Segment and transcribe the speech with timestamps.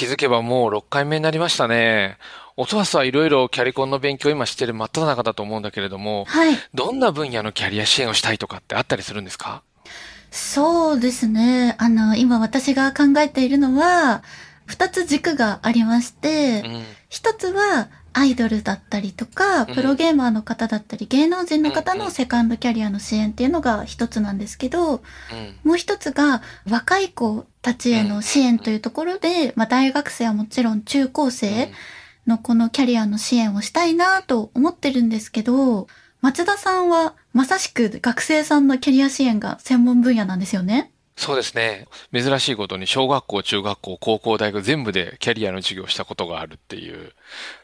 [0.00, 2.16] 気づけばもう6回目になりましたね。
[2.56, 6.56] おとわすはいろいろキャリコンの勉強を今してる真っ只中だと思うんだけれども、はい。
[6.72, 9.62] どんな分野のキャリア支援をしたいとかってあったりするんですか？
[10.30, 11.76] そうですね。
[11.78, 14.22] あの、今私が考えているのは、
[14.64, 16.82] 二つ軸がありまして、うん。
[17.10, 25.00] 一つはアイドルだったりとか、うんプロゲーマーの方だったり、芸能人の方のセカンドキャリアの支援っていうのが一つなんですけど、うん。
[25.64, 31.72] もう一つが若い子たちへの支援というところで、まあ大学生はもちろん中高生
[32.26, 35.86] のこのキャリアの支援をしたいなと思ってるんですけど、
[36.20, 40.92] 松田さんはまさしく学生さんのキャリア支援が専門分野なんですよね。
[41.20, 41.86] そうですね。
[42.14, 47.12] 珍しいことに小学校、中学校、高校、大学全部でキャリアの授業をしたことがあるっていう、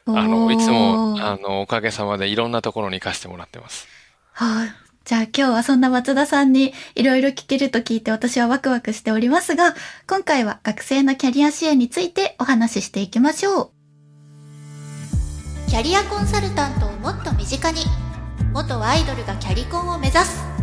[0.05, 3.89] あの、いつも、あの、おかげさまでいろんなところに行かせてもらってます。
[4.33, 4.69] はい。
[5.07, 9.75] じゃあ今日はそんな松田さんにいろいろ聞けると聞いて私はワクワクしておりますが、
[10.07, 13.71] 今回は学生のキャリア支援についてお話ししていきましょう。
[15.71, 17.85] キャリアコンサルタントをもっと身近に。
[18.53, 20.56] 元アイドルがキャリコンを目指す。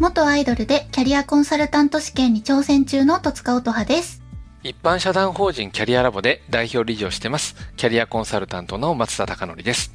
[0.00, 4.22] 元アイドルでキャリアコンサルタント試験に挑戦中の戸塚音葉です。
[4.62, 7.54] 一般社団法人キャリアラボで代表理事をしてます。
[7.76, 9.92] キャリアコンサルタントの松田貴則です。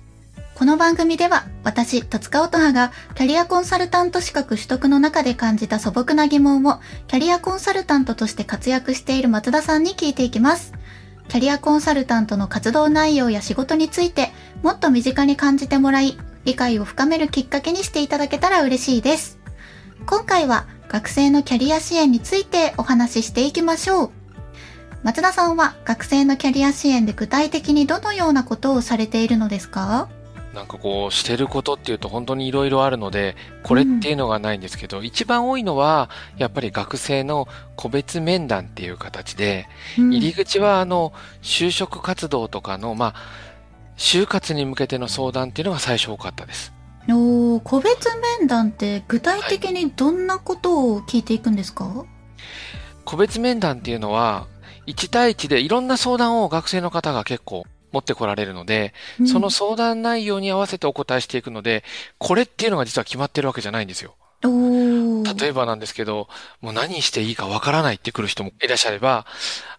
[0.53, 10.73] この番組では私、戸塚音葉がキャリアコンサルタント資格取得の中で感じた素朴な疑問をキャリアコンサルタントとして活躍している松田さんに聞いていきます。
[11.29, 14.29] キャリアコンサルタントの活動内容や仕事について
[14.61, 19.43] もっと身近に感じてもらい、理解を深めるきっかけにしていただけたら嬉しいです。
[20.03, 24.11] 今回は学生のキャリア支援についてお話ししていきましょう。
[25.03, 30.09] 松田さんは学生のキャリア支援で具体的にどのようなことをされているのですか？
[30.53, 43.15] なんかこう、してることっていうと本当にいろいろあるので、これっていうのがないんですけど、一番多いのは、やっぱり学生の個別面談っていう形で、うん入り口はあの、就職活動とかの、まあ、
[43.97, 46.71] 就活に向けての相談っていうのが最初多かったです。
[47.09, 52.05] おー個別面談って具体的にどんなことを聞いていくんですか、
[53.03, 54.47] 個別面談っていうのは、
[54.87, 61.83] 1対1でいろんな相談を学生の方が結構持ってこられるので、うんその相談内容に合わせてお答えしていくので、
[62.17, 64.15] これっていうのが実は決まってるわけじゃないんですよ。
[64.43, 66.27] 例えばなんですけど、
[66.61, 69.25] もう何していいかわからないって来る人もいらっしゃれば、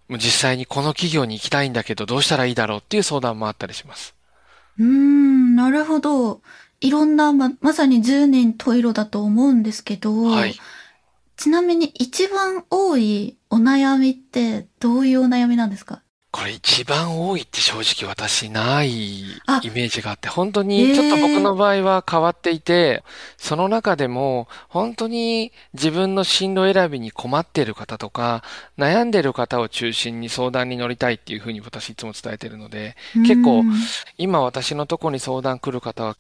[0.09, 4.15] もう実際にこの企業に行きたいんだけどどうしたらいいだろうっていう相談もあったりします。
[4.79, 6.41] うーん、なるほど。
[6.81, 10.55] いろんな、ま、まさに10人十色だと思うんですけど、はい。
[11.37, 16.03] ちなみに一番多いお悩みってどういうお悩みなんですか？
[16.33, 23.05] これ一番多いって正直私ないイあメージがあって、本当にちょっと僕の場合は変わっていて、
[23.39, 28.43] その中でも本当に自分の進路選びに困っている方とか、
[28.77, 33.73] 悩んでる方を中心に相談に乗りたいっていうふうに私いつも伝えてるので、結構うん。
[34.19, 36.17] 今私のとこに相談来る方は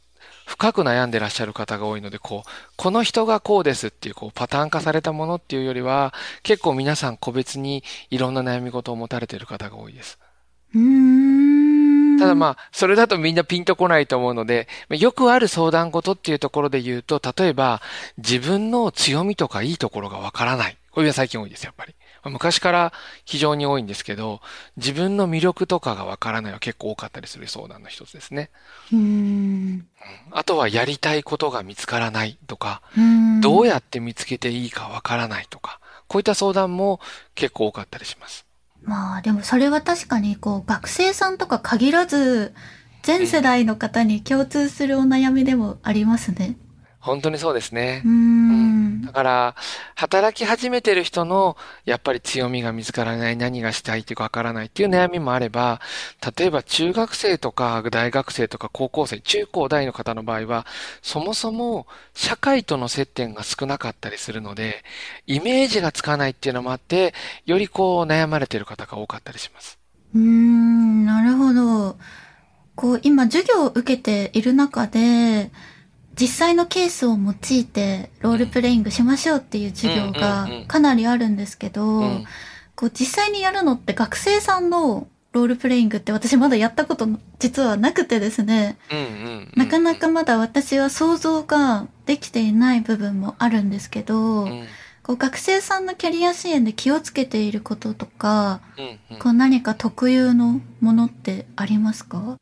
[0.46, 6.14] 深く悩んでらっしゃる方が多いので、こう、この人がこうですっていう、こう、パターン化されたものっていうよりは、
[6.44, 10.18] 結構皆さん個別にいろんな悩み事を持たれている方が多いです。
[10.74, 12.18] うーん。
[12.18, 17.82] ただまあ、それだとみんなピンとこないと思うので、まあよくある相談事っていうところで言うと、例えば、
[18.18, 20.78] 自分の強みとかいいところがわからない。
[20.92, 21.94] これは最近多いです、やっぱり。
[22.26, 22.92] まあ昔から
[23.24, 24.40] 非常に多いんですけど、
[24.76, 28.50] 自分の魅力とかがわからないは結構多かったりする相談の一つですね。
[28.92, 29.86] うーん。
[30.32, 35.78] あとはやりたいことが見つからないとか、うどうやって見つけていいかわからないとか、
[36.08, 36.98] こういった相談も
[37.36, 38.44] 結構多かったりします。
[38.82, 42.54] まあでもそれは確かにこう学生さんとか限らず
[43.02, 46.56] 全世代の方に共通するお悩みでもありますね。
[47.06, 48.10] 本当にそうですねうー。
[48.10, 49.02] ん。
[49.02, 49.56] だから、
[49.94, 55.80] 働き始めてる人の、やっぱり強みが見つからない、何がしたいっていうかわからないっていう悩みもあれば、
[56.36, 60.66] 例えば中学生とか大学生とか高校生、中高大の方の場合は、
[61.02, 64.84] そもそも社会との接点が少なかったりするので、
[65.26, 67.14] イメージがつかないっていうのもあって、
[67.44, 69.78] よりこう悩まれてる方が多かったりします。
[70.14, 71.96] うーん、なるほど。
[72.74, 75.50] こう今授業を受けている中で、
[76.18, 82.24] 実際のケースを用いてロールプレイングしましょうっていう授業がかなりあるんですけど、うん。
[82.74, 87.08] こう実際にやるのって学生さんのロールプレイングって私まだやったこと
[87.38, 88.78] 実はなくてですね、
[89.54, 94.66] なかなかまだ私は想像ができていない部分もあるんですけど、うん。
[95.02, 99.18] こう学生さんのキャリア支援で気をつけていることとか、うんうん。
[99.20, 102.38] こう何か特有のものってありますか？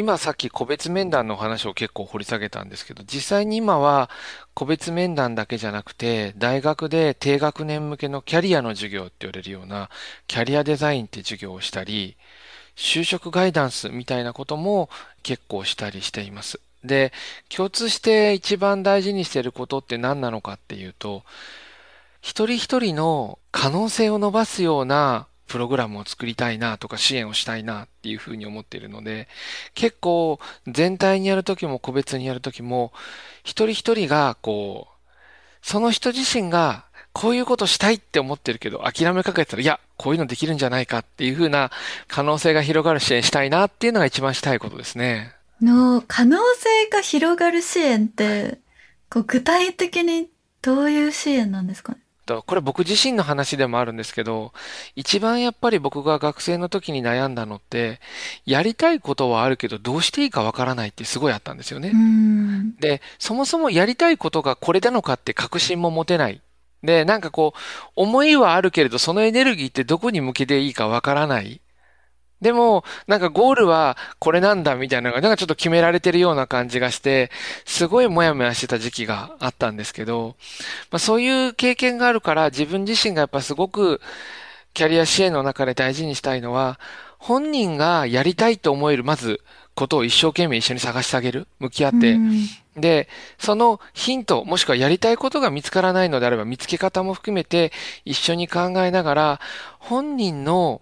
[0.00, 4.08] 今さっき個別面談の話を結構掘り下げたんですけど、実際に今は
[4.54, 9.90] 個別面談だけじゃなくて、大学で低学年向けのキャリアの授業って言われるような、
[10.26, 12.16] キャリアデザインって授業をしたり、
[12.76, 14.88] 就職ガイダンスみたいなことも
[15.22, 16.60] 結構したりしています。
[16.82, 17.12] で、
[17.54, 21.24] 共通して一番大事にしていることって何なのかっていうと、
[22.22, 29.26] 一人一人の可能性を伸ばすようなプログラムを作りたいなとか支援をしたいなっていうふうに思っているので、
[29.74, 30.38] 結構
[30.68, 32.92] 全体にやるときも個別にやるときも、
[33.42, 35.10] 一人一人がこう、
[35.60, 41.72] その人自身がこういうことしたいって思ってるけど、諦めかけたら、いや、こういうのできるんじゃないかっていうふうな
[42.06, 45.34] 可能性が広がる支援したいなっていうのが一番したいことですね。
[45.60, 48.58] の、可能性が広がる支援って、
[49.10, 50.28] こう具体的に
[50.62, 51.99] どういう支援なんですかね？
[52.30, 54.52] と、これ僕自身の話でもあるんですけど、
[54.94, 58.00] 一番やっぱり僕が学生の時に悩んだのって、
[58.46, 61.92] やりたいことはあるけどどうしていいかわからないってすごいあったんですよね。
[62.78, 66.40] で、そもそもやりたいことがこれなのかって確信も持てない。
[66.82, 67.58] で、なんかこう、
[67.96, 71.60] 思いはあるけれど、そのエネルギーってどこに向けていいかわからない。
[72.40, 77.30] でも、なんかゴールはこれなんだみたいなのが、なんかちょっと決められてるような感じがして、
[77.64, 80.36] すごいもやもやしてた時期があったんですけど、
[80.90, 84.00] まあそういう経験があるから自分自身がやっぱすごく
[84.74, 86.78] キャリア支援の中で大事にしたいのは、
[87.18, 89.40] 本人がやりたいと思える、まず、
[89.74, 91.46] ことを一生懸命一緒に探してあげる。
[91.58, 92.18] 向き合って。
[92.76, 93.08] で、
[93.38, 97.72] そのヒント、もしくはやりたいことが見つからないのであれば、見つけ方も含めて
[98.04, 99.40] 一緒に考えながら、
[99.78, 100.80] 本人の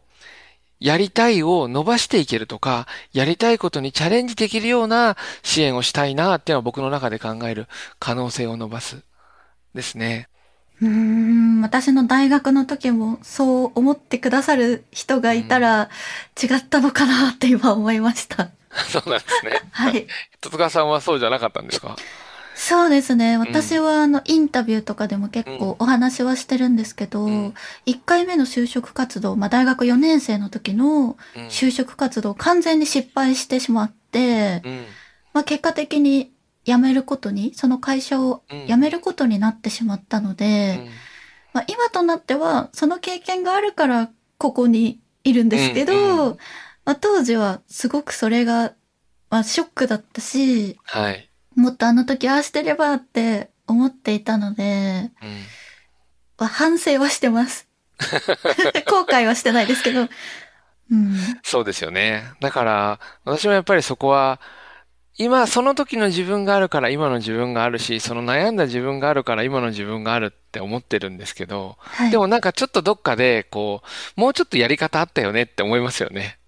[0.80, 7.66] やりたいを伸ばしていけるとか、やりたいことにチャレンジできるような支援をしたいなっていうのは僕の中で考える
[7.98, 9.02] 可能性を伸ばす
[9.74, 10.28] ですね。
[10.80, 15.90] うん、私の大学の時もそう思ってくださる人がいたら
[16.40, 18.50] 違ったのかなって今思いました。
[18.88, 19.60] そうなんですね。
[19.72, 20.06] はい。
[20.40, 21.96] 戸塚さんはそうじゃなかったんですか？
[22.60, 23.38] そうですね。
[23.38, 27.54] 私はあの、インタビューとかでも結構お話はしてるんですけど、うん、
[27.86, 31.16] 1回目の就職活動、まあ大学4年生の時の
[31.50, 34.84] 就職活動、完全に失敗してしまって、うん、
[35.34, 36.32] まあ結果的に
[36.64, 40.86] 辞めることに、その会社を辞めることになってしまったので、うん、
[41.52, 46.36] まあ今となっては、その経験があるからここにいるんですけど、うんうん、
[46.84, 48.74] まあ当時はすごくそれが、
[49.30, 51.27] まあショックだったし、はい。
[51.58, 55.10] もっとあの時ああしてればって思っていたので、
[56.38, 57.66] うん、反省はしてます。
[58.86, 60.08] 後悔はしてないですけど。
[60.90, 62.22] うん、そうですよね。
[62.40, 64.40] だから、私もやっぱりそこは、
[65.18, 73.82] 今、その時の自分があるから今の自分があるし、その悩んだ自分があるから今の自分があるって思ってるんですけど、はい、でもなんかちょっとどっかで、こ
[74.16, 76.38] う、もうちょっとやり方あったよねって思いますよね。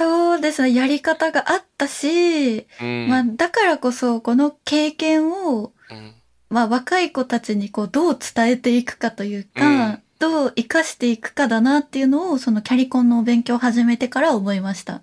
[0.00, 0.72] そうですね。
[0.72, 6.14] やり方があったし、うん、まあ、だからこそ、この経験を、うん、
[6.48, 15.02] まあ、若い子たちにこう、どう伝えていくかというか、うん、どう活かしていくかだなっていうのを、そのキャリコンのお勉強を始めてから思いました。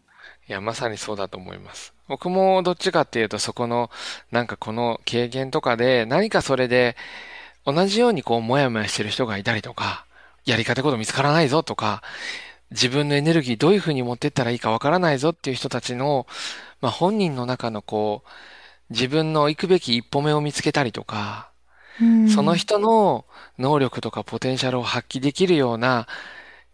[0.50, 1.94] いや、まさにそうだと思います。
[2.08, 3.92] 僕もどっちかっていうと、そこの、
[4.32, 6.96] なんかこの経験とかで、何かそれで、
[7.68, 10.08] 同じようにこう、もやもやしてる人がいたりとか、
[10.44, 12.02] やり方こと見つからないぞとか、
[12.72, 16.28] 自分のエネルギーどういうふうに持ってったらいいかわからないぞっていう人たちの、
[16.82, 18.30] まあ、本人の中のこう、
[18.90, 21.50] 自分の行くべき一歩目を見つけたりとか、
[22.34, 23.26] その人の
[23.58, 26.08] 能力とかポテンシャルを発揮できるような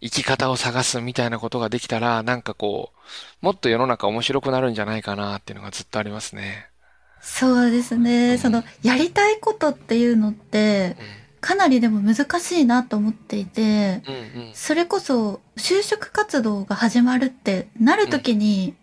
[0.01, 2.91] 生き方を探すみたいなことができたら、なんかこ
[3.41, 6.67] う、もっと世の中面白くなるんじゃないかなっていうのがずっとありますね。
[7.21, 8.31] そうですね。
[8.31, 18.75] うん、その、やりたいことっていうのって、うんかなりでも難しいなと思っていて、うんうん、それこそ就職活動が始まるってなるときに、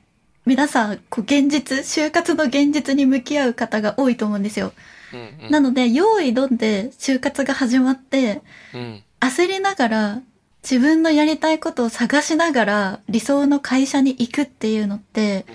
[0.45, 4.75] 皆さん、こう現実、就活の現実に向き合う方が多いと思うんですよ。
[5.15, 8.43] うんうん、なので、用意どんで就活が始まって、
[8.75, 10.23] うん、焦りながら、
[10.63, 15.47] 自分のやりたいことを探しながら理想の会社に行くっていうのって、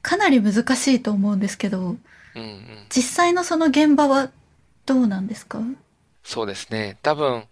[0.00, 1.96] かなり難しいと思うんですけど、うん
[2.36, 4.30] うん、実際のその現場は
[4.86, 5.60] どうなんですか？
[6.24, 6.98] そうですね。
[7.02, 7.44] 多分、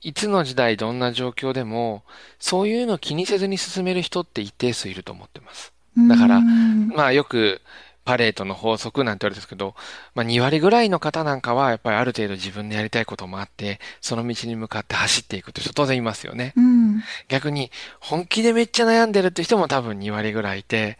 [0.00, 2.02] いつの時代どんな状況でも、
[2.38, 5.72] そういうのを気にせずに進める人って一定数いると思ってます。
[6.08, 7.60] だから、まあよく、
[8.04, 9.74] パレートの法則なんて言われてるんですけど、
[10.14, 16.54] まあ2割ぐらいの方なんかは、やっぱりある程度自分でやりたいこともあって、その道に向かって走っていくという人当然いますよね。
[16.56, 20.96] うん、逆に、本気でめっちゃ悩んでるって人も多分2割ぐらいいて、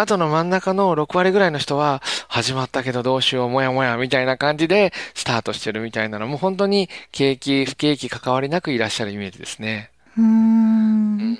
[0.00, 9.90] あとの真ん中の6割ぐらいの人は、始まったけどどうしよう、もやもや、みたいな感じで、スタートしてるみたいなのも、本当に景気、不景気関わりなくいらっしゃるイメージですね。
[10.16, 11.38] うん。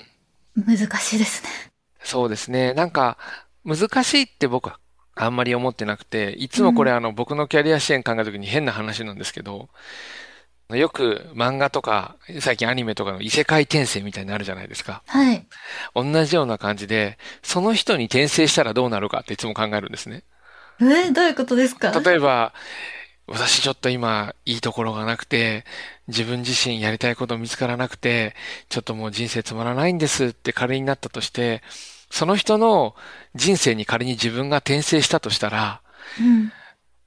[0.56, 1.48] 難しいですね。
[2.02, 2.74] そうですね。
[2.74, 3.16] なんか、
[3.64, 4.78] 難しいって僕は
[5.14, 9.68] あんまり思ってなくて、いつもこれあの僕のキャリア支援考えた時に変な話なんですけど、
[10.76, 15.02] よく漫画とか、最近アニメとかの異世界転生みたいになるじゃないですか。
[15.06, 15.46] はい。
[15.94, 20.24] 同じような感じで、その人に転生したらどうなるかっていつも考えるんですね。
[20.80, 21.90] えーどういうことですか？
[22.00, 22.54] 例えば、
[23.26, 25.64] 私ちょっと今いいところがなくて、
[26.08, 28.34] 自分自身やりたいこと見つからなくて、
[28.68, 31.62] ちょっともう人生つまらないんですって仮になったとして、
[32.10, 32.96] その人の
[33.34, 35.80] 人生に仮に自分が転生したとしたら、
[36.18, 36.52] うん。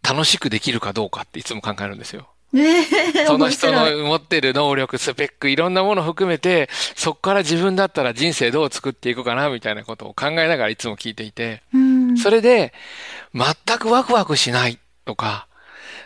[0.01, 2.32] 楽しくできるかどうかっていつも考えるんですよ。
[2.55, 2.81] え
[3.21, 12.17] え その人の持ってる能力、スペック、いろんなものを含めて、そこから自分だったら人生どう作っていくかな、みたいなことを考えながらいつも聞いていて、うん。
[12.17, 12.73] それで、
[13.33, 15.47] 全くワクワクしないとか、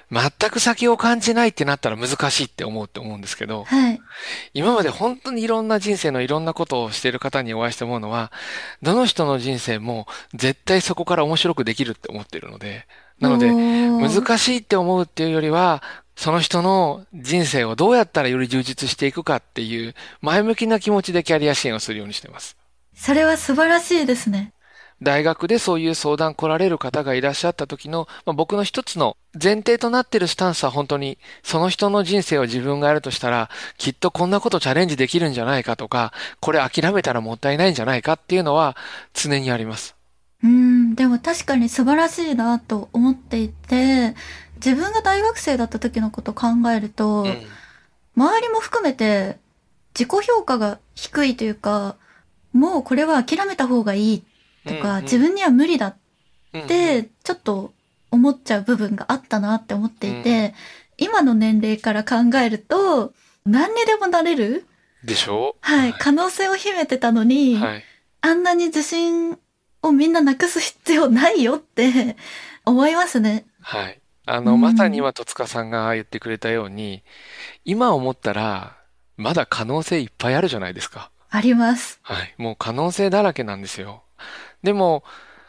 [0.10, 4.00] 全く先を感じないってなったら難しいって思うって思うんですけど、はい。
[4.54, 8.32] 今まで本当にいろんな人生のいろんなことをしている方にお会いして思うのは、
[8.82, 12.88] どの人の人生も絶対そこから面白くできるって思っているので、
[13.20, 15.84] なので、難難しいって思うっていうよりは、
[16.18, 22.58] その人の人生をどうやったらより充実していくかっていう前向きな気持ちでキャリア支援をするようにしてます。
[22.96, 24.52] それは素晴らしいですね。
[25.00, 38.76] 大学でそういう相談来られる方がいらっしゃった時の、まあ、僕の一つの前提となっているスタンスは本当にその人の人生を自分がやるとしたらきっとこんなことチャレンジできるんじゃないかとかこれ諦めたらもったいないんじゃないかっていうのは
[39.14, 39.98] 常にあります。
[40.44, 40.96] うん。
[40.96, 44.16] でも確かに素晴らしいなと思っていて、
[44.64, 47.36] 自分が大学生だった時のことを考えると、うん
[48.20, 49.38] 周りも含めて
[49.94, 51.98] 自己評価が低いというか、
[52.52, 54.24] もうこれは諦めた方がいい
[54.66, 55.96] とか、うんうん自分には無理だっ
[56.54, 57.74] うんうんて、ちょっと
[58.10, 60.56] 思っちゃう部分があったなって思っていて、
[60.98, 63.14] 今の年齢から考えると、
[63.46, 64.66] 何にでもなれる
[65.04, 65.56] でしょ？
[65.62, 67.84] はい、可能性を秘めてたのに、はい。
[68.22, 69.38] あんなに自信
[69.84, 72.16] をみんななくす必要ないよって
[72.66, 73.46] 思いますね。
[73.62, 74.02] はい。
[74.28, 77.04] あの、うんまさに今、戸塚さんが言ってくれたように、
[77.66, 78.78] 今思ったら、
[79.16, 81.10] まだ可能性いっぱいあるじゃないですか。
[81.30, 82.00] あります。
[82.04, 82.36] はい。
[82.38, 84.04] もう可能性だらけなんですよ。
[84.64, 85.04] でも、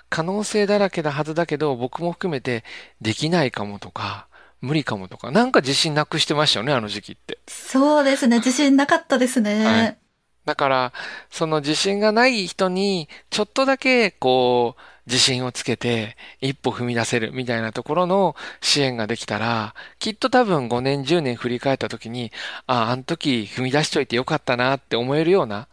[0.09, 2.65] 可能性だらけなはずだけど、僕も含めて、
[3.01, 4.29] できないかもとか、
[4.61, 7.39] 無理かもとか、なんか自信なくしてましたよね、あの時期って。
[7.49, 8.39] そうですね。
[8.39, 9.65] 自信なかったですね。
[9.65, 9.99] はい
[10.45, 10.93] だから、
[11.29, 22.31] その自信がない人に、ちょっとだけ、こう、自信をつけて、一歩踏み出せるみたいなところの支援ができたら、きっと多分5年、10年振り返った時に、
[22.67, 25.67] ああ、あの時踏み出しといてよかったなって思えるような、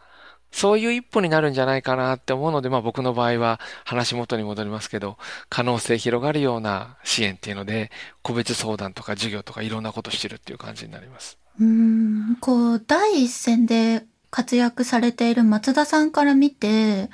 [0.50, 5.18] そういう一歩になるんじゃないかなって思うので、まあ僕の場合は話元に戻りますけど、
[5.50, 7.90] 可能性広がるような支援っていうので、
[8.22, 11.36] 個別相談とか授業とかいろんなことしてるっていう感じになります。
[11.60, 17.10] うん、こう、第一線で活躍されている松田さんから見て、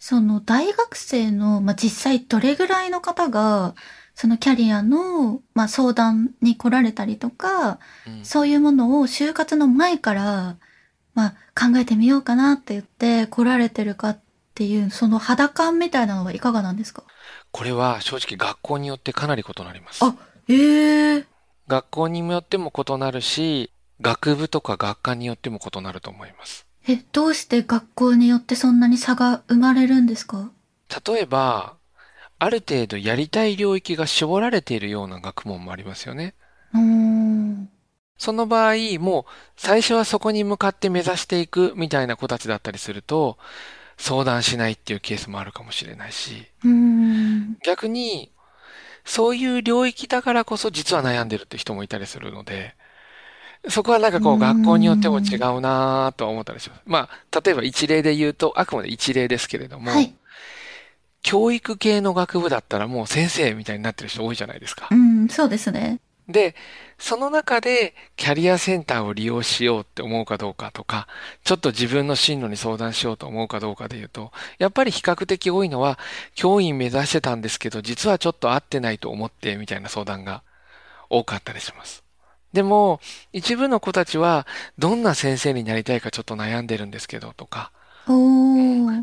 [0.00, 3.76] その大学生の、まあ、実際どれぐらいの方が、
[4.14, 10.56] そのキャリアの、まあ、相談に来られたりとか、うんそういうものを就活の前から、
[11.14, 14.20] まあ、考えてみようかなって言って来られてるかっ
[14.54, 17.04] ていう、その肌感みたいなのはいかがなんですか？
[17.52, 20.04] これは正直学校によってかなり異なります。
[20.04, 20.14] あ、
[20.48, 21.24] ええ
[21.68, 26.66] 学校によっても異なるし、学部とか学科によっても異なると思います。
[26.88, 30.50] え、どうして学校によってそんなに差が生まれるんですか？
[31.06, 31.76] 例えば、
[32.38, 36.34] ある程度やりたい領域が絞られているような学問もありますよね。
[36.72, 37.68] うーん。
[38.16, 39.24] その場合、もう
[39.56, 43.38] 最初はそこに向かって目指していくみたいな子たちだったりすると、
[43.96, 46.46] 相談しないっていうケースもあるかもしれないし。
[47.64, 48.32] 逆に、
[49.04, 52.74] そういう領域だからこそ実は悩んでるって人もいたりするので、
[53.68, 56.82] そこはなんかこううん学校によっても違うなぁとは思ったりします。
[56.86, 60.14] まあ、例えば一例で言うと、あくまで一例ですけれども、はい。
[61.22, 64.94] 教育系の学部だったらもう先生みたいになってる人多いじゃないですかう。
[64.94, 66.00] ん、そうですね。
[66.28, 66.54] で、
[66.98, 71.08] その中でキャリアセンターを利用しようって思うかどうかとか、
[71.44, 75.98] ちょっと自分の進路に相談しようと思うかどうかで言うと、やっぱり比較的多いのは、
[76.34, 80.42] 教員目指してたんですけど、実はちょっと合ってないと思って、みたいな相談が
[81.08, 81.99] 多かったりします。
[82.52, 83.00] でも、
[83.32, 84.46] 一部の子たちは、
[84.78, 87.70] どんな先生になりたいかちょっと悩んでるんですけど、とか。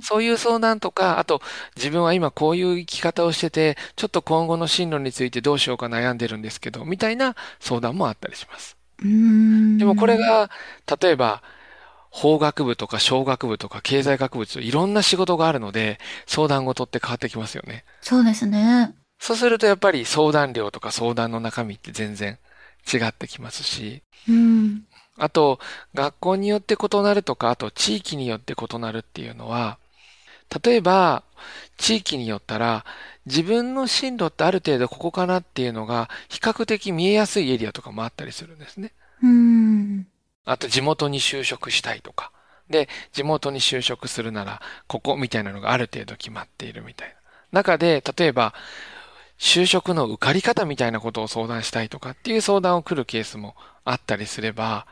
[0.01, 1.42] そういう相談とか、あと、
[1.75, 8.75] 自分は今こういう生き方をしてて、ちょっと今後の進路についてどうしようか悩んでるんですけど、みたいな相談もあったりします。
[9.00, 10.50] でもこれ、が、
[11.01, 11.42] 例えば、
[12.10, 17.86] 法学部とか小学部とか経済学部といろんな仕事があるので、相談事って変わってきますよね。
[18.01, 18.96] そうですね。
[19.20, 22.38] そうするとやっぱり相談料とか相談の中身って全然
[22.91, 24.86] 違ってきますし、うん。
[25.17, 25.60] あと、
[25.94, 29.79] 学校によって異なるとか、あと地域によって異なるっていうのは、
[30.63, 31.24] 例えば、
[31.77, 32.86] 地域によったら、
[33.25, 38.94] 自分の進路ってある程度ここかなっていうのが比較的見えやすいエリアとかもあったりするんですね。
[39.22, 40.08] うん。
[40.46, 42.32] あと地元に就職したいとか。
[42.70, 47.15] で、地元に就職するなら、ここみたいなのがある程度決まっているみたいな。
[47.51, 48.53] 中で、例えば、
[49.38, 54.88] 就職の受かり方みたいなことを相談したいとかっていう相談を来るケースもあったりすれば、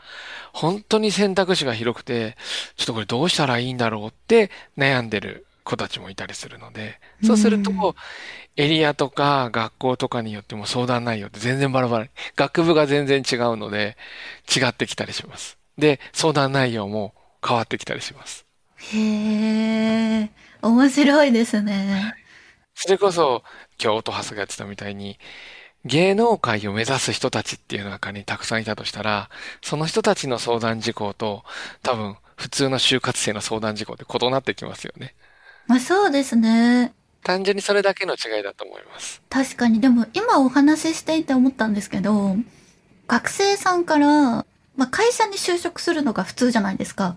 [0.53, 2.37] 本当に選択肢が広くて、
[2.75, 7.93] ちょっとこれどうしたらいいんだろうって悩んでる子たちもいたりするので、そうするとうん、
[8.55, 12.07] エリアとか学校とかによっても相談内容って全然バラバラ。
[12.35, 13.97] 学部が全然違うので、
[14.55, 15.57] 違ってきたりします。
[15.77, 17.13] で、相談内容も
[17.45, 18.45] 変わってきたりします。
[18.77, 20.29] へえ、
[20.61, 22.13] 面白いですね。
[22.75, 23.43] それこそ、
[23.77, 25.17] 京都ハスがやってたみたいに、
[25.85, 29.29] 芸能界を目指す人たちっていう中にたくさんいたとしたら、
[29.61, 31.43] その人たちの相談事項と、
[31.83, 35.15] 多分、普通の就活生の相談事項って異なってきますよね。
[35.67, 36.93] まあそうですね。
[37.23, 39.21] 単純にそれだけの違いだと思います。
[39.29, 42.35] 確かに、でも今お話ししていて思ったんですけど、
[43.07, 47.15] 学生さんから、まあ会社に就職するのが普通じゃないですか。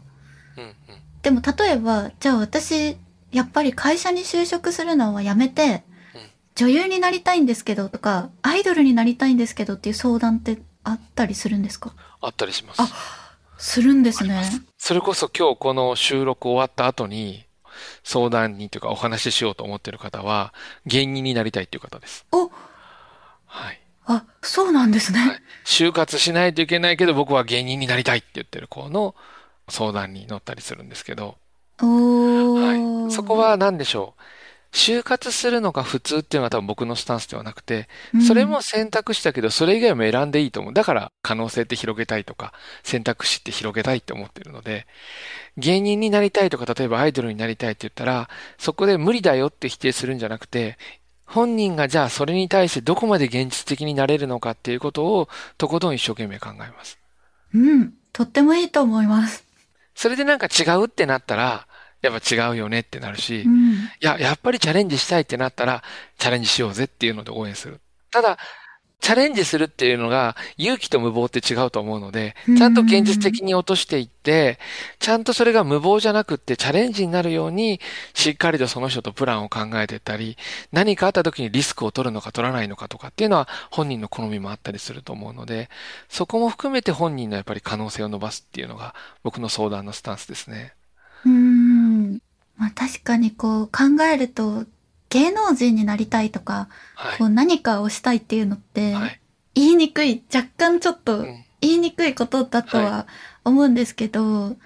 [0.57, 0.75] うんうん。
[1.23, 2.97] でも例えば、じゃあ私、
[3.31, 6.21] やっぱり会社に就職するのはやめてうん、
[6.55, 11.95] 女優になりたいんですけどとか、アイドルになりたいんですけどっていう相談ってあったりするんですか？
[12.21, 12.83] あったりします。
[12.83, 12.89] あ
[13.59, 14.43] するんですね。
[14.79, 17.45] それこそ今日この収録終わった後に、
[18.05, 20.55] 相談にというかお話ししようと思ってる方は、
[20.87, 22.25] 芸人になりたいっていう方です。
[22.33, 22.51] お、
[23.47, 23.81] はい。
[24.07, 25.19] あ、そうなんですね。
[25.19, 29.15] はい就活しないといけないけど僕は芸人になりたいって言ってる子の
[29.69, 31.37] 相談に乗ったりするんですけど。
[31.87, 33.13] はい。
[33.13, 34.23] そこは何でしょう。
[34.73, 40.75] 就活するのが普通っていうのは多分僕のスタンスではなくて、うんそれも選択肢だけど、それ以外も選んでいいと思う。
[40.75, 44.87] だから可能性って広げたいとか、選択肢って広げたいって思ってるので、
[45.57, 50.77] 芸人になりたいとか、例えばアイドルになりたいって言ったら、そこで無理だよって否定するんじゃなくて、
[51.25, 56.99] 本人がじゃあそれに対してどこまで現実的になれるのかっていうことを、とことん一生懸命考えます。
[57.55, 57.95] うん。
[58.13, 59.45] とってもいいと思います。
[59.95, 61.68] それでなんか違うってなったら、
[62.03, 63.91] やっぱ違うよねってなるし、いうん。
[64.01, 65.83] や、やっぱりチャレンジしたいってなったら、
[66.19, 67.81] チャレンジしようぜっていうので応援する。
[68.11, 68.39] ただ、
[69.01, 74.59] チャレンジするっていうのが勇気と無謀って違うと思うので、ちゃんと現実的に落としていって、
[74.99, 77.81] ちゃんとそれが無謀じゃなくってチャレンジになるように、
[78.13, 80.37] しっかりとその人とプランを考えていったり、
[80.73, 85.71] 何かあった時にリスクを取るのか取らないのかとかっていうのは本人の好みもあったりすると思うので、
[86.09, 90.75] そこも含めて本人のやっぱり可能性を伸ばすっていうのが僕の相談のスタンスですね。
[92.59, 94.67] まあ確かにこう考えると、
[95.11, 97.25] 芸能人になりたいとか、はいこ。
[97.27, 99.21] う何かをしたいっていうのって、はい。
[99.55, 103.07] 言いにくい、若干ちょっとうん言いにくいことだとは
[103.45, 104.57] 思うんですけど、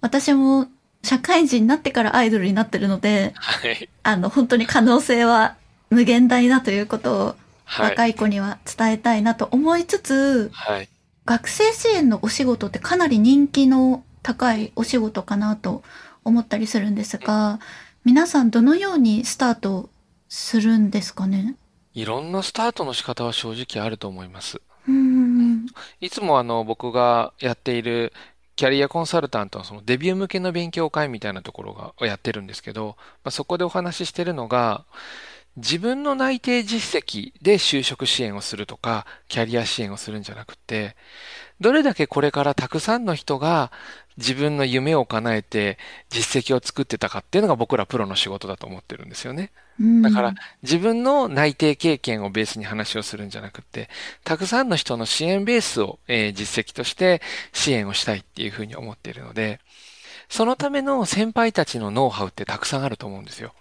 [0.00, 0.66] 私も
[1.02, 3.88] 社会人になってからアイドルになってるので、はい。
[4.02, 5.56] あの本当に可能性は
[5.90, 7.90] 無限大だということをはい。
[7.90, 10.88] 若い子には伝えたいなと思いつつ、はい。
[11.24, 15.84] 学生支援のお仕事ってかなり人気の高いお仕事かなと
[16.30, 17.60] 思ったりするんですが、
[18.04, 19.90] 皆さんどのようにスタート
[20.28, 21.56] するんですかね？
[21.92, 24.62] いろんなスタートの仕方は正直あると思います。
[24.88, 25.66] うーん。
[26.00, 28.12] いつもあの僕がやっている
[28.56, 34.84] キャリアコンサルタントのそのデビュー向けの勉強会みたいなところがをやってるんですけど、まあ、そこでお話ししてるのが、
[35.56, 40.94] 自分の内定実績で就職支援をするとか、キャリア支援をするんじゃなくて、
[41.58, 43.72] どれだけこれからたくさんの人が
[44.20, 45.78] 自分の夢を叶えて
[46.10, 49.50] 実績を作ってたかっていうのが僕らプロの仕事だと思ってるんですよね。
[49.80, 53.88] うんだから、自分の内定経験をベースに話をするんじゃなくて、
[54.24, 59.60] たくさんの人の支援ベースを、えー実績として支援をしたいっていうふうに思っているので、
[60.30, 63.54] そのための先輩たちのノウハウってたくさんあると思うんですよ。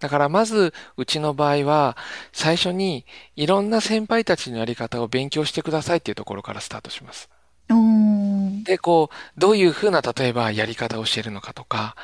[0.00, 1.96] だからまず、うちの場合は、
[2.32, 7.30] 最初にいろんな先輩たちのやり方を勉強してくださいっていうところからスタートします。
[8.64, 11.96] で、こう、どういうふうな、例えばやり方をしているのかとか、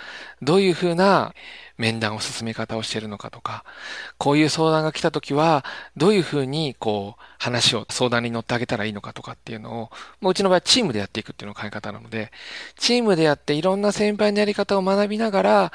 [0.43, 1.35] どういうふうな
[1.77, 3.65] 面談を進め方をしているのかとか、
[4.19, 5.65] こういう相談が来たときは、
[5.97, 9.91] どういうふうに、こう、話を相談に乗ってあげたらいいのかとかっていうのを、
[10.21, 12.33] もううちの場合はチームでやっていくっていうのが考え方なので、
[12.77, 15.73] チームでやっていろんな先輩のやり方を学びながら、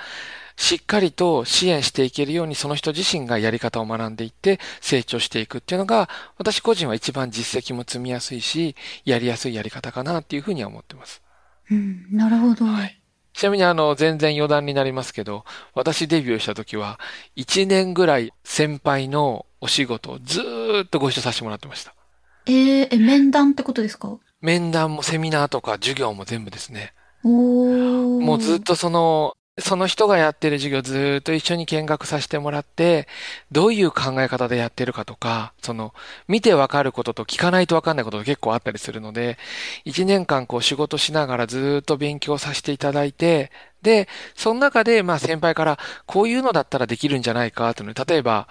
[0.55, 11.21] しっかりと支援していけるようにその人自身がやり方を学んでいって成長していくっていうのが私個人は一番実績も積みやすいしやりやすいやり方かなっていうふうには思ってます。
[11.71, 12.65] うん、なるほど。
[12.65, 12.99] はい。
[13.33, 16.99] ちなみにあの全然余談になりますけど私デビューした時は
[17.35, 21.95] 1年ぐらい先輩のお仕事をずーっとご一緒させてもらってました。
[22.45, 24.19] えー、え、面談ってことですか？
[24.41, 26.93] 面談もセミナーとか授業も全部ですね。
[27.23, 33.07] もうずっとそのその人がやってる授業ずっと一緒に見学させてもらって、
[33.51, 35.93] どういう考え方でやってるかとか、その、
[36.27, 39.37] 見てわかることと聞かないとわかんないことが結構あったりするので、
[39.85, 43.51] 一年間こう仕事しながらずっと勉強させていただいて、
[43.83, 48.47] で、その中で、まあ先輩から、こういうのだったらできるんじゃないかというの、例えば、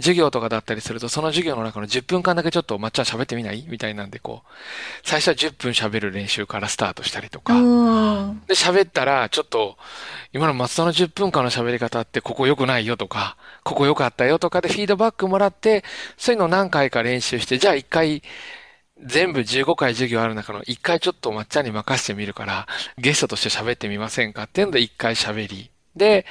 [0.00, 3.64] 授業とかだったりすると、その授業の中の10分間だけちょっと抹茶喋ってみない？
[3.68, 4.48] みたいなんで、こう、
[5.04, 8.34] 最初は10分喋る練習からスタートしたりとおか、ー。
[8.48, 9.76] で、喋ったら、ちょっと、
[10.32, 15.84] 今の松田の10分間の喋り方って、ここ良くないよとか、ここ良かったよとかでフィードバックもらって、
[16.16, 18.22] そういうのを何回か練習して、じゃあ1回、
[19.02, 22.66] 全部15回授業ある中の1回ちょっと抹茶に任せてみるから、
[22.98, 25.69] ゲストとして喋ってみませんかっていうので1回喋り。
[25.96, 26.26] で、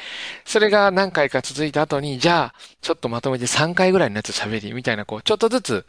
[0.46, 5.86] それが何回か続いた後に、じゃあ、ちょっとまとめて3回ぐらいのやつ喋り、みたいな、こう、ちょっとずつ、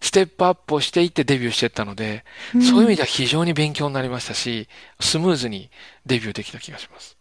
[0.00, 4.68] ステップアップをしていってデビューしていったので、そういう意味では非常に勉強になりましたし、
[5.00, 5.70] スムーズに
[6.04, 7.16] デビューできた気がします。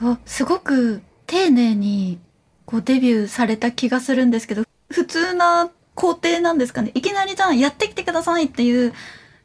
[0.00, 2.18] あすごく丁寧に
[2.64, 8.94] こうデビューされた気がするんですけど、普通な工程なんですかねいきなりじゃあやってきてくださいっていう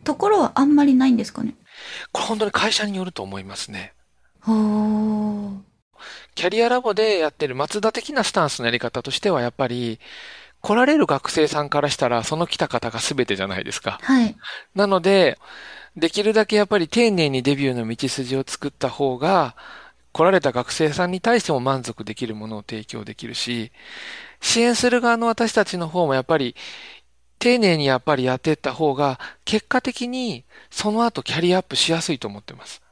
[0.03, 1.55] ところはあんまりないんですかね
[2.11, 3.93] これ本当に会社によると思いますね。
[4.41, 5.72] ほー。
[6.35, 9.99] キャリアラボでやってる松田的なスタンスのやり方としては、やっぱり、
[10.61, 13.99] 来られる学生さんからしたら、その来た方が全てじゃないですか。
[14.01, 14.35] はい。
[14.75, 15.37] なので、
[15.97, 19.55] できるだけやっぱり丁寧にデビューの道筋を作った方が、
[20.13, 23.71] 来られた学生さんに対しても満足できるものを提供できるし、
[24.41, 26.55] 支援する側の私たちの方もやっぱり、
[27.39, 32.82] 丁寧にやっぱりやっていった方が、結果的にその後キャリアアップしやすいと思ってます。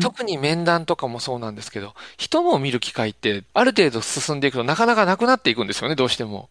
[0.00, 6.50] 特に面談とかもそうなんですけど、人のを見る機会ってある程度進んでいくとなかなかなくなっていくんですよね、どうしても。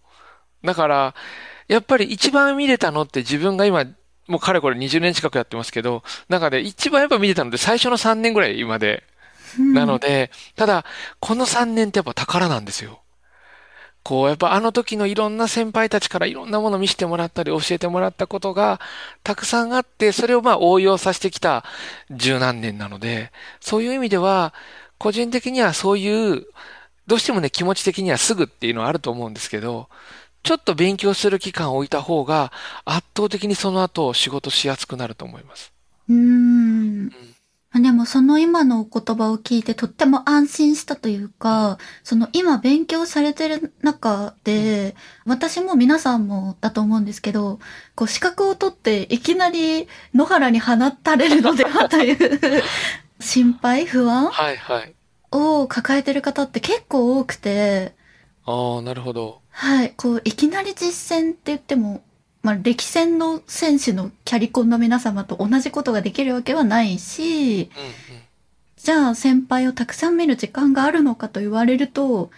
[0.63, 1.15] だから、
[1.67, 3.85] やっぱり一番見れたのって自分が今、
[4.27, 9.03] もうかれこれ20年近くやってますけど、中で一番やっぱ見れたのって最初の3年ぐらい今で。
[9.73, 10.85] なので、ただ、
[11.19, 13.01] この3年ってやっぱ宝なんですよ。
[14.07, 18.79] こう、やっぱあの時のいろんな先輩たちからいろんなものを見せてもらったり教えてもらったことが
[19.21, 21.65] たくさんあって、それをまあ応用させてきた
[22.09, 24.53] 十何年なので、そういう意味では、
[24.97, 26.45] 個人的にはそういう、
[27.05, 29.89] どうしてもね、気持ち的にはすぐっていうのはあると思うんですけど、
[30.41, 32.53] ちょっと勉強する期間を置いた方が、
[32.85, 35.73] 圧倒的にその後仕事しやすくなると思います。
[36.07, 37.11] うーん。
[37.79, 47.59] でもその今のお言葉を聞いてとっても安心したというか、その今勉強されてる中で、私も皆さんもだと思うんですけど、
[47.95, 52.63] こう資格を取っていきなり野原に放たれるのではという
[53.19, 54.95] 心配、不安はいはい。
[55.31, 57.95] を抱えてる方って結構多くて、
[58.45, 59.41] ああ、なるほど。
[59.49, 62.03] はい、こういきなり実践って言っても、
[62.43, 68.21] まあ、歴戦の選手のキャリコンの皆様と同じことができるわけはないし、うんうん。
[68.77, 72.29] じゃあ先輩をたくさん見る時間があるのかと言われると、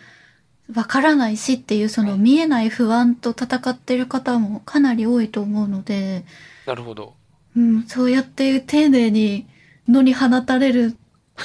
[0.73, 6.25] わからないしっていうその見えない不安と戦ってる方もかなり多いと思うので、
[6.65, 7.15] なるほど。
[7.57, 9.47] うん、そうやって丁寧に
[9.87, 10.95] 野に放たれる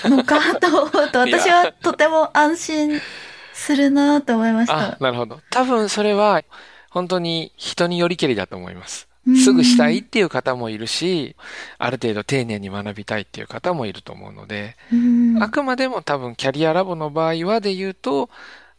[0.05, 3.01] のかと思うと、 私はとても安心
[3.55, 5.05] するなと思いましあた、。
[5.05, 5.41] なるほど。
[5.51, 6.43] 多分それは、
[6.95, 9.37] 本当に人によりけりだと思いますうん。
[9.37, 11.35] すぐしたいっていう方もいるし、
[11.79, 18.31] ある程度丁寧に学びたいっていう方もいると思うので、うんあくまでも多分キャリアラボの場合はで言うと、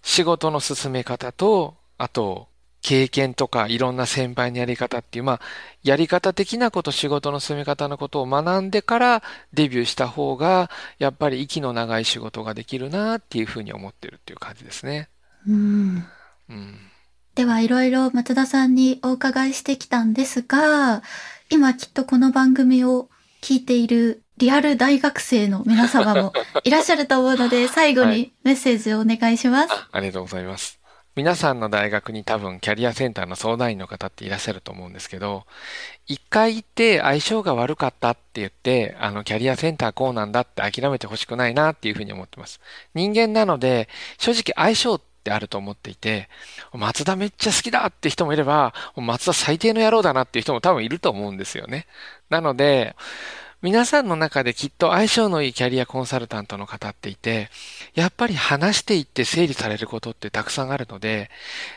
[0.01, 2.47] 仕事の進め方と、あと、
[2.82, 5.41] 経験とかいろんな先輩のやり方っていう、まあ、
[5.84, 9.23] やり方的なこと、仕事の進め方のことを学んでから
[9.54, 15.10] デビューした方が、やっぱり息の長い仕事ができるなっていうふうに思ってるっていう感じですね。
[15.47, 16.06] うん
[16.49, 16.80] うん。
[17.36, 21.04] ではいろいろ松田さんにお伺いしてきたんですが、
[21.50, 23.10] 今きっとこの番組を
[23.41, 26.32] 聞いているリアル大学生の皆様も
[26.63, 29.74] いらっしゃると思うので、最後にはいメッセージをお願いします。
[29.74, 30.80] あありがとうございます。
[31.17, 35.45] 皆さんの大学に多分キャリアセンターの相談員の方っていらっしゃると思うんですけど、
[36.08, 42.62] 一回行って相性が悪かったって言って、あのキャリアセンターこうなんだって諦めてほしくないなっていうふうに思ってます。
[42.93, 46.30] 人間なので、正直相性ってあると思っていて、
[46.74, 51.88] 松田めっちゃ好きだって人もいれば、松田最低の野郎だなっていう人も多分いると思うんですよね。
[52.30, 52.96] なので、
[53.62, 57.50] 皆さんの中できっと相性のいいキャリアコンサルタントの方っていて、
[57.96, 61.32] やっぱり話していって整理されることってたくさんあるので、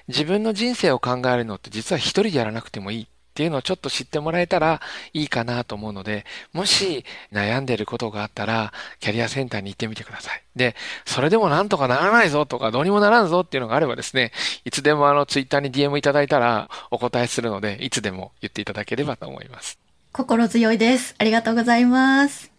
[0.06, 3.06] 自分の人生を考えるのって実は一人でやらなくてもいいっ
[3.38, 4.80] ていうのをちょっと知ってもらえたら
[5.12, 10.42] いいかなと思うので、もし悩んでることがあったら、キャリアセンターに行ってみてください。
[10.56, 10.74] で、
[11.06, 14.32] それでもなんとかならないぞとか、どうにもならんぞっていうのがあればですね、
[14.64, 19.78] いつでもあのツイッターに DM いただいたらお答えするので、いつでも言っていただければと思います。
[20.10, 21.14] 心強いです。
[21.18, 22.50] ありがとうございます。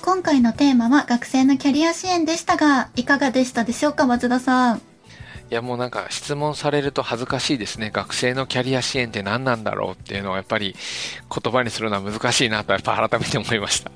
[0.00, 4.89] 今回のテーマは学生のキャリア支援でしたが、いかがでしたでしょうか、松田さん。
[5.50, 7.90] いやもうなんか質問されると恥ずかしいですね。
[7.92, 10.76] 学生のキャリア支援って何なんだろうっていうのはやっぱり
[11.28, 13.90] 言葉にするのは難しいなとやっぱ改めて思いました。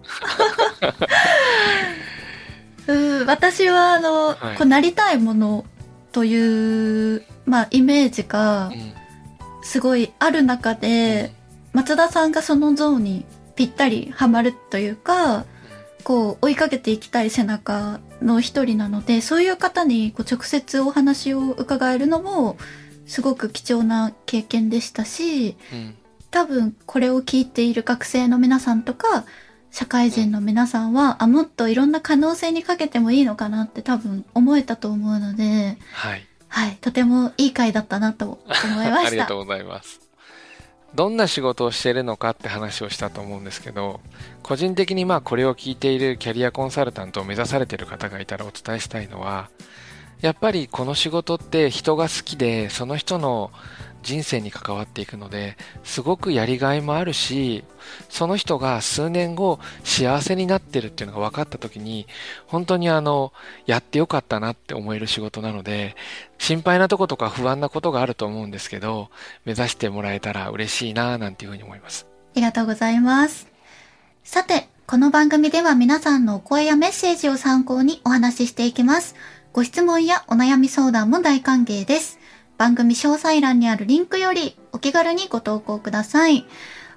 [2.92, 5.64] う私はあの、はい、こうなりたいもの
[6.10, 8.72] という、まあ、イメージが
[9.62, 11.32] すごいある中で、
[11.72, 15.44] うん、松田さんがその像にぴったりはまるというか、
[16.04, 22.56] こう追いかけていきたい背中の一人なので、そういう方にこう直接お話を伺えるのも
[23.06, 25.94] すごく貴重な経験でしたし、うん、
[26.30, 29.24] 多分これを聞いている学生の皆さんとか、
[29.70, 36.24] 社会人の皆さんは、あ、もっといろんな可能性にかけてもいいのかなって多分思えたと思うので、はい。
[36.48, 39.06] はい、とてもいい回だったなと思いました。
[39.08, 40.03] ありがとうございます。
[40.94, 44.00] どんな仕事をしているのかって話をしたと思うんですけど、
[44.42, 49.50] 個人的にまあこれを聞いているキャリアコンサルタントを目指されている方がいたらお伝えしたいのは、
[50.20, 53.50] やっぱりこの仕事って人が好きで、その人の
[54.04, 57.64] 人生に関わっていくので、すごくやりがいもあるし、
[58.08, 62.06] その人が数年後幸せになってるっていうのが分かった時に、
[62.46, 63.32] 本当にあの、
[63.66, 65.96] やってよかったなって思える仕事なので、
[66.38, 69.08] 心配なとことか不安なことがあると思うんですけど、
[69.44, 72.06] 目指してもらえたら嬉しいななんていうふうに思います。
[72.34, 73.48] ありがとうございます。
[74.22, 79.14] さて、この番組では皆さんのお声やメッセージを参考にお話ししていきます。
[79.54, 82.18] ご質問やお悩み相談も大歓迎です。
[82.58, 86.46] 番組詳細欄にあるリンクよりお気軽にご投稿ください。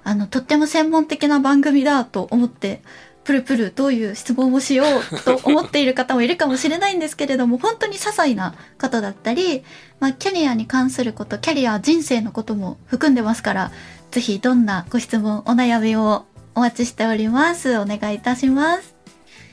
[0.04, 2.82] あの、とっても専門的な番組だと思って、
[3.28, 9.64] プルプルどういう質問をしようと思っている方もいるかもしれないんですけれども、 本当に些細なことだったり、
[10.00, 13.70] まあ、キャリアに関すること、キャリア人生のことも含んでますから、
[14.10, 17.78] ぜひどんなご質問、お悩みをお待ちしております。
[17.78, 18.94] お願いいたします。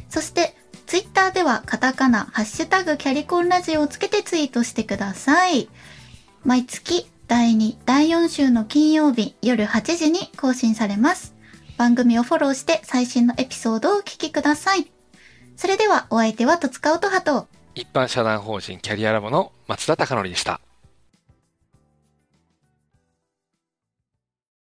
[0.09, 5.67] そして、ツイッターではカタカナ、ハッシュタグキャリコンラジオをつけてツイートしてください。
[6.45, 11.33] 毎月第2、第4週の金曜日夜8時に更新されます。
[11.75, 14.85] 番組をフォローして最新のエピソードをお聞きください。
[15.57, 20.61] それではお相手は戸塚音葉と一般社団法人キャリアラボの松田隆則でした。